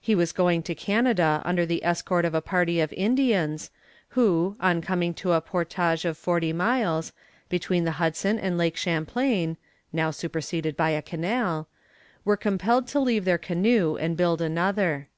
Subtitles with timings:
[0.00, 3.72] He was going to Canada under the escort of a party of Indians,
[4.10, 7.12] who, on coming to a portage of forty miles,
[7.48, 9.56] between the Hudson and Lake Champlain,
[9.92, 11.66] (now superseded by a canal,)
[12.24, 15.08] were compelled to leave their canoe and build another.